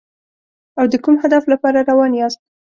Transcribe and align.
او 0.79 0.85
د 0.91 0.95
کوم 1.03 1.15
هدف 1.23 1.43
لپاره 1.53 1.79
روان 1.89 2.11
یاست. 2.19 2.39